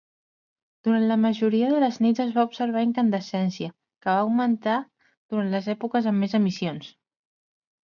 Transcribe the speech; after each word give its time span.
Durant 0.85 1.03
la 1.09 1.17
majoria 1.25 1.67
de 1.73 1.81
les 1.83 1.99
nits 2.05 2.21
es 2.23 2.31
va 2.37 2.45
observar 2.47 2.83
incandescència, 2.87 3.75
que 4.07 4.11
va 4.13 4.25
augmentar 4.25 4.81
durant 5.05 5.55
les 5.55 5.71
èpoques 5.77 6.11
amb 6.15 6.23
més 6.25 6.37
emissions. 6.43 6.93